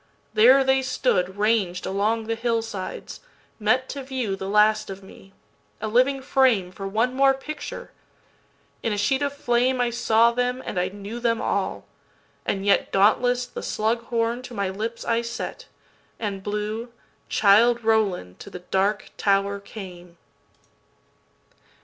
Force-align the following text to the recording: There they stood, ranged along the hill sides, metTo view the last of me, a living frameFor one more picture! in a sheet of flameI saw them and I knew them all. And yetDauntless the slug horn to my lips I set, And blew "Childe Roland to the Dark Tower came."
There 0.33 0.63
they 0.63 0.81
stood, 0.81 1.37
ranged 1.37 1.85
along 1.85 2.23
the 2.23 2.33
hill 2.33 2.63
sides, 2.63 3.19
metTo 3.61 4.01
view 4.03 4.35
the 4.35 4.49
last 4.49 4.89
of 4.89 5.03
me, 5.03 5.31
a 5.79 5.87
living 5.87 6.23
frameFor 6.23 6.89
one 6.89 7.13
more 7.13 7.35
picture! 7.35 7.91
in 8.81 8.93
a 8.93 8.97
sheet 8.97 9.21
of 9.21 9.31
flameI 9.31 9.93
saw 9.93 10.31
them 10.31 10.63
and 10.65 10.79
I 10.79 10.87
knew 10.87 11.19
them 11.19 11.39
all. 11.39 11.85
And 12.47 12.65
yetDauntless 12.65 13.53
the 13.53 13.61
slug 13.61 14.05
horn 14.05 14.41
to 14.41 14.55
my 14.55 14.69
lips 14.69 15.05
I 15.05 15.21
set, 15.21 15.67
And 16.19 16.41
blew 16.41 16.91
"Childe 17.29 17.83
Roland 17.83 18.39
to 18.39 18.49
the 18.49 18.63
Dark 18.73 19.11
Tower 19.17 19.59
came." 19.59 20.17